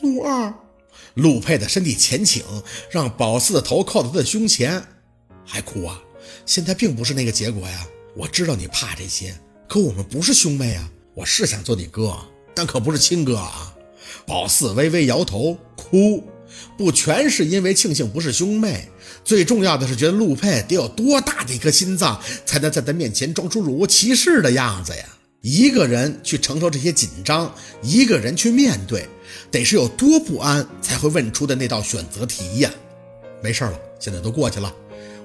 [0.00, 0.52] 陆二，
[1.14, 2.42] 陆佩的身体前倾，
[2.90, 4.82] 让宝四的头靠在他的胸前，
[5.44, 6.02] 还哭啊！
[6.46, 7.86] 现在并不是那个结果呀！
[8.16, 10.90] 我知道你怕这些，可我们不是兄妹啊！
[11.14, 12.16] 我是想做你哥，
[12.54, 13.74] 但可不是亲哥啊！
[14.26, 16.24] 宝四微微摇头，哭，
[16.76, 18.88] 不全是因为庆幸不是兄妹，
[19.24, 25.04] 最重要的是觉得陆佩得有多大的一颗心脏，才能在他面前装出若无其事的样子呀！
[25.42, 27.52] 一个人去承受这些紧张，
[27.82, 29.08] 一个人去面对，
[29.50, 32.70] 得是有多不安才会问出的那道选择题呀！
[33.42, 34.72] 没事了，现在都过去了。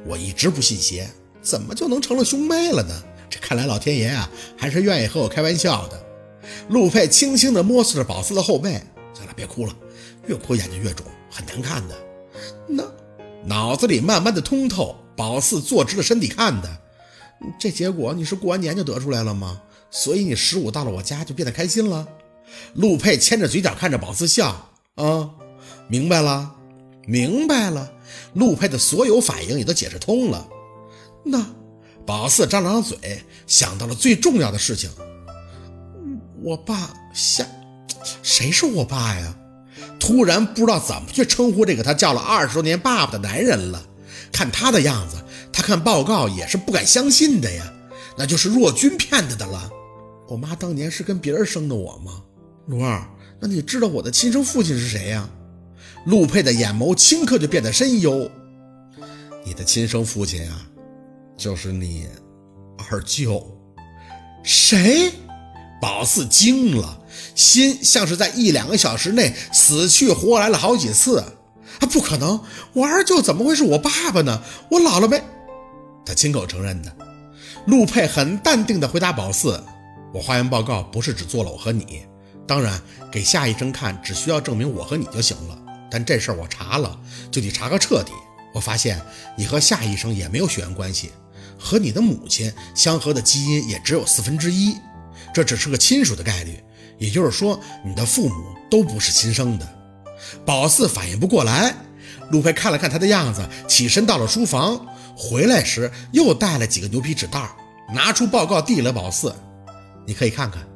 [0.08, 1.08] 我一直不信邪，
[1.40, 3.04] 怎么就能成了兄妹了呢？
[3.30, 4.28] 这看来老天爷啊，
[4.58, 6.04] 还是愿意和我开玩笑的。
[6.70, 8.82] 陆佩轻轻地摸索着宝四的后背，
[9.14, 9.76] 算了，别哭了，
[10.26, 11.96] 越哭眼睛越肿，很难看的。
[12.68, 12.84] 那
[13.46, 16.78] 脑子里慢慢的通透，宝四坐直了身体看的，
[17.60, 19.62] 这结果你是过完年就得出来了吗？
[19.90, 22.08] 所以你十五到了我家就变得开心了。
[22.74, 25.30] 陆佩牵着嘴角看着宝四笑，啊，
[25.88, 26.56] 明白了，
[27.06, 27.92] 明白了。
[28.34, 30.48] 陆佩的所有反应也都解释通了。
[31.26, 31.46] 那
[32.06, 34.90] 宝四张了张嘴，想到了最重要的事情。
[36.42, 37.46] 我爸下，
[38.24, 39.36] 谁是我爸呀？
[40.00, 43.84] 突然不知道怎么去称呼这个他叫了二十多年爸爸的男人了。
[44.32, 45.18] 看他的样子，
[45.52, 47.74] 他看报告也是不敢相信的呀。
[48.18, 49.70] 那就是若君骗他的了。
[50.28, 52.24] 我妈当年是跟别人生的我吗？
[52.68, 53.02] 陆二，
[53.40, 55.30] 那你知道我的亲生父亲是谁呀？
[56.06, 58.30] 陆佩的眼眸顷刻就变得深幽。
[59.46, 60.68] 你的亲生父亲啊，
[61.38, 62.08] 就是你
[62.90, 63.46] 二舅。
[64.44, 65.12] 谁？
[65.80, 67.02] 宝四惊了，
[67.36, 71.20] 心像是在一两个小时内死去活来了好几次。
[71.20, 72.42] 啊，不可能！
[72.74, 74.42] 我二舅怎么会是我爸爸呢？
[74.72, 75.24] 我姥姥没……
[76.06, 76.92] 他亲口承认的。
[77.68, 79.64] 陆佩很淡定地回答宝四
[80.14, 82.06] ：“我化验报告不是只做了我和你，
[82.48, 85.58] 当然给夏医生看只需要证明我和你就行了。
[85.90, 87.00] 但这事儿我查了，
[87.32, 88.12] 就得查个彻底。
[88.54, 89.00] 我发现
[89.36, 91.12] 你和夏医生也没有血缘关系，
[91.58, 94.76] 和你的母亲相合的基因也只有四分之一，
[95.34, 96.60] 这只是个亲属的概率。
[96.98, 99.68] 也就是说，你的父母都不是亲生的。”
[100.44, 101.76] 宝四反应不过来，
[102.32, 104.84] 陆佩看了看他的样子，起身到了书房。
[105.16, 107.50] 回来时又带了几个牛皮纸袋，
[107.94, 109.34] 拿出报告递了宝四，
[110.08, 110.68] 你可以看看。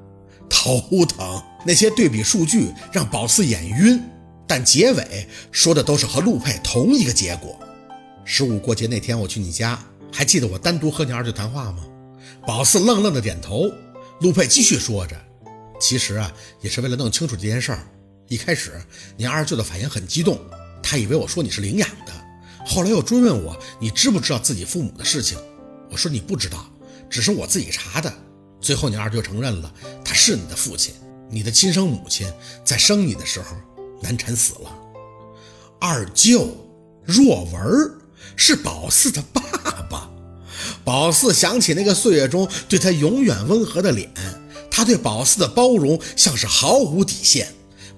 [0.47, 4.03] 头疼，那些对比数据让宝四眼晕，
[4.45, 7.57] 但结尾说的都是和陆佩同一个结果。
[8.25, 9.79] 十五过节那天我去你家，
[10.11, 11.83] 还记得我单独和你二舅谈话吗？
[12.45, 13.71] 宝四愣愣的点头。
[14.19, 15.15] 陆佩继续说着，
[15.79, 17.87] 其实啊，也是为了弄清楚这件事儿。
[18.27, 18.79] 一开始
[19.17, 20.39] 你二舅的反应很激动，
[20.83, 22.11] 他以为我说你是领养的。
[22.65, 25.39] 后来又追问我，你知不知道自己父母的事情？
[25.89, 26.69] 我说你不知道，
[27.09, 28.13] 只是我自己查的。
[28.61, 29.73] 最后你二舅承认了，
[30.05, 30.94] 他是你的父亲，
[31.29, 32.31] 你的亲生母亲
[32.63, 33.57] 在生你的时候
[34.01, 34.72] 难产死了。
[35.79, 36.55] 二舅
[37.03, 37.91] 若文
[38.35, 39.41] 是宝四的爸
[39.89, 40.09] 爸。
[40.83, 44.09] 宝四想起那个岁月中对他永远温和的脸，
[44.69, 47.47] 他对宝四的包容像是毫无底线，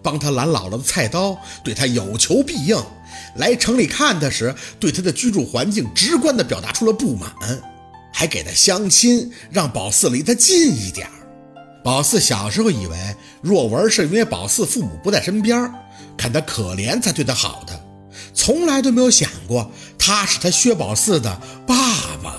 [0.02, 2.82] 帮他拦姥姥的菜刀，对他有求必应。
[3.36, 7.34] 来城里看他时，对他的居住环境直观地表达出了不满，
[8.24, 11.10] 还给他相亲，让宝四离他近一点
[11.84, 12.98] 宝四小时候以为
[13.42, 15.70] 若文是因为宝四父母不在身边，
[16.16, 17.78] 看他可怜才对他好的，
[18.34, 19.70] 从来都没有想过
[20.00, 21.76] 他是他薛宝四的爸
[22.24, 22.34] 爸。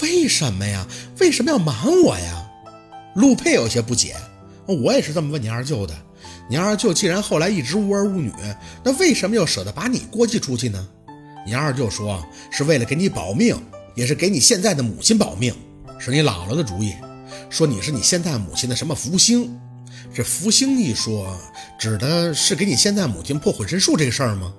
[0.00, 0.86] 为什么呀？
[1.20, 2.50] 为什么要瞒我呀？
[3.16, 4.16] 陆佩有些不解。
[4.66, 5.94] 我也是这么问你二舅的。
[6.48, 8.32] 你二舅既然后来一直无儿无女，
[8.82, 10.88] 那为什么又舍得把你过继出去呢？
[11.46, 13.54] 你二舅说是为了给你保命，
[13.94, 15.54] 也是给你现在的母亲保命，
[15.98, 16.94] 是你姥姥的主意，
[17.48, 19.58] 说你是你现在母亲的什么福星。
[20.14, 21.36] 这福星一说，
[21.78, 24.52] 指的是给你现在母亲破浑身术这个事儿吗？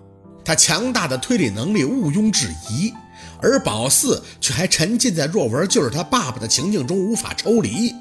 [0.43, 2.93] 他强大的推理能力毋庸置疑，
[3.41, 7.93] 而宝四却还沉浸在若文就是他爸爸的情境中无法抽离。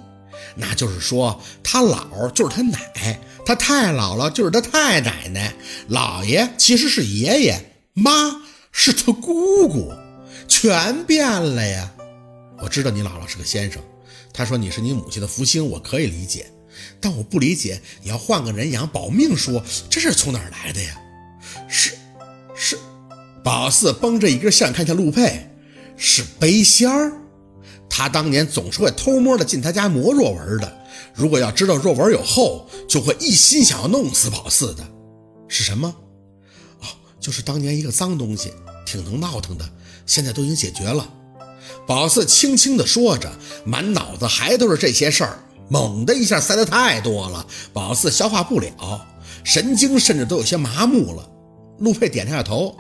[0.57, 3.19] 那就是说，他姥就是他奶。
[3.47, 5.55] 他太姥姥就是他太奶奶，
[5.91, 8.41] 姥爷其实是爷爷，妈
[8.73, 9.93] 是他姑姑，
[10.49, 11.93] 全变了呀！
[12.61, 13.83] 我知道你姥姥是个先生，
[14.33, 16.47] 他说你是你母亲的福星，我可以理解，
[17.01, 21.01] 但我不理解你要换个人养保命说，这是从哪儿来的呀？
[21.69, 21.93] 是
[22.55, 22.79] 是，
[23.43, 25.51] 宝四绷着一根线看向陆佩，
[25.97, 27.13] 是背仙儿，
[27.91, 30.85] 他当年总是会偷摸的进他家磨若文的。
[31.15, 34.85] 如果要知道若文有后，就会一心想要弄死宝四的。
[35.49, 35.95] 是什么？
[36.81, 36.87] 哦，
[37.21, 38.53] 就是当年一个脏东西，
[38.87, 39.69] 挺能闹腾的，
[40.07, 41.09] 现在都已经解决了。
[41.87, 43.31] 宝四轻轻地说着，
[43.65, 49.07] 满脑子还都是这些事儿，猛的一下塞得太多了，宝四消化不了。
[49.43, 51.31] 神经甚至都有些麻木了。
[51.79, 52.75] 陆佩点了下头。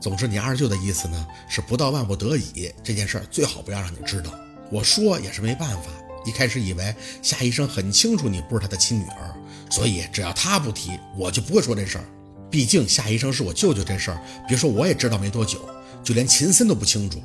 [0.00, 4.30] 总之，你二舅的意思呢，是不到万不得已，这件事儿最好不要让你知道。
[4.70, 5.90] 我说也是没办法。
[6.24, 9.32] 一开始以为夏医生很清楚你不是他的亲女儿，
[9.70, 12.04] 所以只要他不提，我就不会说这事儿。
[12.50, 15.60] 毕竟夏医生是我舅舅，这事儿别说我也知道没多久，
[16.06, 17.20] 就连秦森都不清楚，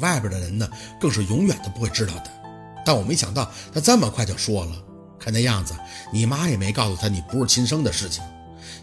[0.00, 0.68] 外边的人呢，
[1.00, 2.30] 更是永远都不会知道的。
[2.84, 4.72] 但我没想到他这么快就说了，
[5.18, 5.72] 看那样子，
[6.12, 8.22] 你妈也没告诉他你不是亲生的事情。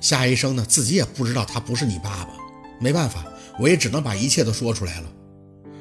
[0.01, 2.29] 夏医生呢，自己也不知道他不是你爸爸。
[2.79, 3.23] 没办法，
[3.59, 5.07] 我也只能把一切都说出来了。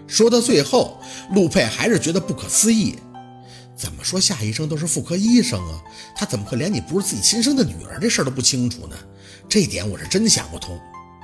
[0.06, 2.98] 说到最后，陆佩还是觉得不可思议。
[3.75, 5.80] 怎么说夏医生都是妇科医生啊，
[6.14, 8.96] 他怎么会连你不是自己亲生的女儿这事儿都不清楚呢？
[9.48, 10.78] 这点我是真想不通。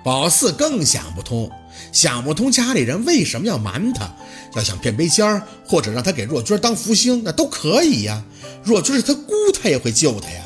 [0.04, 1.50] 宝四更想不通，
[1.92, 4.10] 想不通家里人为什么要瞒他，
[4.54, 8.24] 要想变杯仙儿，或者让他给若君当福星，那都可以呀。
[8.64, 10.42] 若君是他姑，他也会救他呀，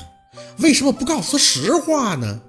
[0.58, 2.40] 为什么不告诉他实话呢？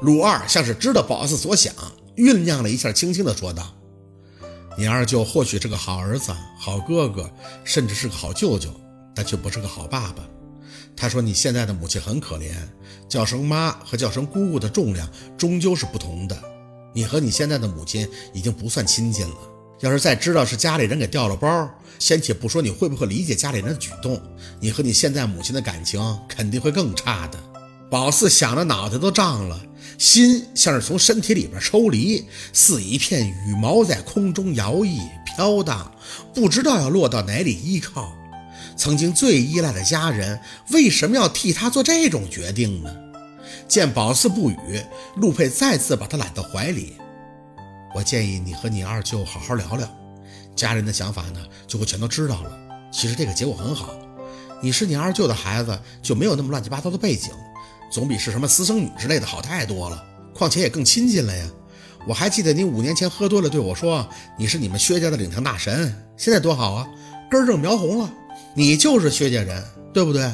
[0.00, 1.74] 陆二像是知道宝四所想，
[2.16, 3.74] 酝酿了一下，轻轻地说道。
[4.76, 7.28] 你二舅或许是个好儿子、好哥哥，
[7.64, 8.70] 甚至是个好舅舅，
[9.14, 10.22] 但却不是个好爸爸。
[10.96, 12.52] 他说：“你现在的母亲很可怜，
[13.08, 16.36] 叫声妈和叫声姑姑的重量终究是不同的。
[16.94, 19.36] 你和你现在的母亲已经不算亲近了。
[19.80, 24.20] 要是再知道是家里人给掉了包，先且不说你会不会理解家里人的举动，
[24.60, 27.38] 你和你现在母亲的感情肯定会更差的。”
[27.90, 29.60] 宝四想的脑袋都胀了。
[29.96, 35.90] 心像是从身体里边抽离，似一片羽毛在空中摇曳飘荡，
[36.32, 38.12] 不知道要落到哪里依靠。
[38.78, 40.40] 曾经最依赖的家人，
[40.70, 42.96] 为什么要替他做这种决定呢？
[43.66, 44.56] 见宝四不语，
[45.16, 46.94] 陆佩再次把他揽到怀里。
[47.92, 49.88] 我建议你和你二舅好好聊聊，
[50.54, 52.56] 家人的想法呢，就会全都知道了。
[52.92, 53.92] 其实这个结果很好，
[54.62, 57.32] 你是你二舅的孩子，就没有那么乱七八糟的背景。
[57.90, 61.44] 总比是什么私生女之类的好太多了，况且也更亲近了呀。
[62.06, 64.08] 我还记得你五年前喝多了对我说
[64.38, 66.88] 你是你们薛家的领堂大神，现在多好啊，
[67.28, 68.10] 根正苗红了，
[68.58, 69.64] 你就是薛家人，
[69.94, 70.28] 对不对？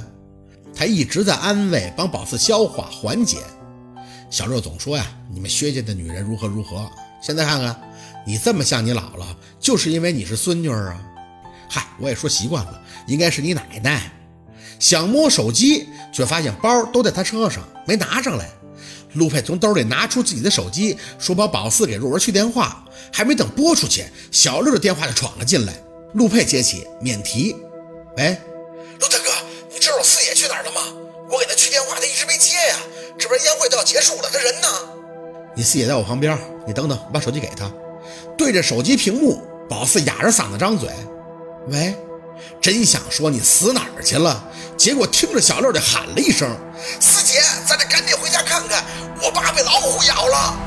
[0.74, 3.36] 他一直在安慰，帮宝四消化缓解。
[4.30, 6.90] 小六总说呀，你们薛家的女人如何如何，
[7.20, 7.78] 现在看看
[8.26, 9.26] 你这么像你姥姥，
[9.60, 10.98] 就是因为你是孙女啊。
[11.68, 14.10] 嗨，我也说习惯了，应该是你奶奶。
[14.78, 18.48] 想摸手机，却发现包都在他车上，没拿上来。
[19.12, 25.74] 陆佩从兜里拿出自己的手机，说把宝四给若文去电话，还没等拨出去，小六的电话就闯了进来。
[26.14, 27.54] 陆佩接起，免提
[28.16, 28.37] ：“喂，
[29.00, 29.31] 陆大哥，
[29.72, 30.81] 你知道四爷去哪儿了吗？
[31.28, 32.76] 我给他去电话，他一直没接呀。
[33.19, 34.69] 这边宴会都要结束了，他人呢？
[35.56, 37.70] 你四爷在我旁边，你等等，我把手机给他。
[38.37, 40.88] 对着手机屏幕，宝四哑着嗓子张嘴：
[41.69, 41.94] 喂。”
[42.61, 44.44] 真想说你死哪儿去了，
[44.76, 46.49] 结果听着小六的喊了一声
[47.00, 48.84] ：“四姐，咱得赶紧回家看看，
[49.22, 50.58] 我爸被老虎咬了。”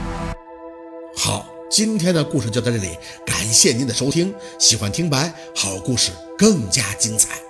[1.15, 4.33] 好，今天的故事就到这里，感谢您的收听。
[4.57, 7.46] 喜欢听白，好故事更加精彩。